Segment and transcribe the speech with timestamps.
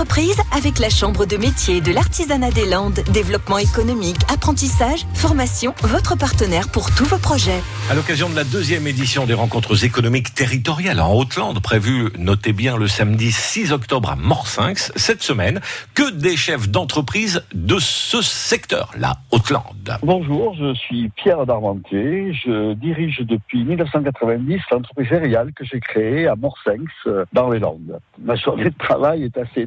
[0.00, 3.00] d'entreprise avec la Chambre de métier de l'artisanat des Landes.
[3.12, 7.60] Développement économique, apprentissage, formation, votre partenaire pour tous vos projets.
[7.90, 12.78] À l'occasion de la deuxième édition des rencontres économiques territoriales en Haute-Lande, prévue, notez bien,
[12.78, 15.60] le samedi 6 octobre à Morsinx, cette semaine,
[15.94, 19.98] que des chefs d'entreprise de ce secteur, la Haute-Lande.
[20.02, 22.32] Bonjour, je suis Pierre Darmentier.
[22.32, 28.00] Je dirige depuis 1990 l'entreprise Erial que j'ai créée à Morsinx, euh, dans les Landes.
[28.18, 29.62] Ma journée de travail est assez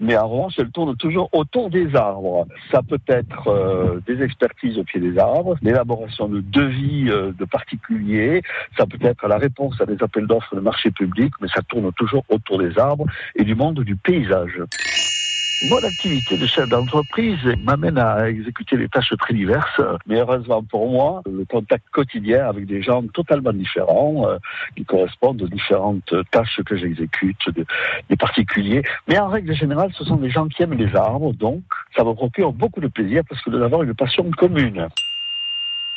[0.00, 2.46] mais en revanche, elle tourne toujours autour des arbres.
[2.70, 7.44] Ça peut être euh, des expertises au pied des arbres, l'élaboration de devis euh, de
[7.44, 8.42] particuliers,
[8.76, 11.92] ça peut être la réponse à des appels d'offres de marché public, mais ça tourne
[11.92, 14.60] toujours autour des arbres et du monde du paysage.
[15.62, 20.90] Mon activité de chef d'entreprise m'amène à exécuter des tâches très diverses, mais heureusement pour
[20.90, 24.36] moi, le contact quotidien avec des gens totalement différents, euh,
[24.76, 27.64] qui correspondent aux différentes tâches que j'exécute, de-
[28.10, 28.82] des particuliers.
[29.08, 31.62] Mais en règle générale, ce sont des gens qui aiment les arbres, donc
[31.96, 34.88] ça me procure beaucoup de plaisir parce que nous avons une passion commune.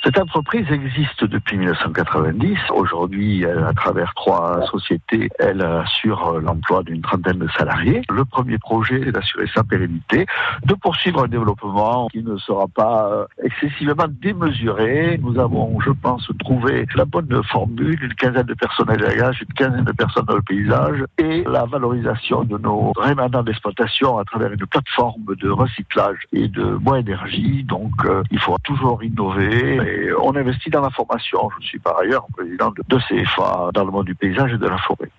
[0.02, 2.58] Cette entreprise existe depuis 1990.
[2.74, 8.02] Aujourd'hui, à travers trois sociétés, elle assure l'emploi d'une trentaine de salariés.
[8.10, 10.26] Le premier projet est d'assurer sa pérennité,
[10.66, 15.20] de poursuivre un développement qui ne sera pas euh, excessivement démesuré.
[15.22, 19.54] Nous avons, je pense, trouvé la bonne formule, une quinzaine de personnes à l'élagage, une
[19.54, 24.54] quinzaine de personnes dans le paysage et la valorisation de nos rémanents d'exploitation à travers
[24.54, 27.66] une plateforme de recyclage et de bois énergie.
[27.66, 29.89] Donc, euh, il faut toujours innover
[30.22, 31.50] on investit dans la formation.
[31.60, 34.68] Je suis par ailleurs président de, de CFA dans le monde du paysage et de
[34.68, 35.10] la forêt.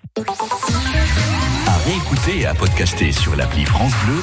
[1.67, 4.19] À réécouter et à podcaster sur l'appli France Bleu